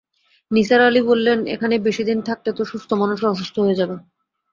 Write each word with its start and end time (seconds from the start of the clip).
নিসার 0.51 0.81
আলি 0.81 1.01
বললেন, 1.01 1.39
এখানে 1.47 1.75
বেশি 1.87 2.03
দিন 2.03 2.19
থাকলে 2.21 2.49
তো 2.57 2.63
সুস্থ 2.71 2.89
মানুষও 2.93 3.31
অসুস্থ 3.33 3.55
হয়ে 3.59 3.79
যাবে। 3.79 3.95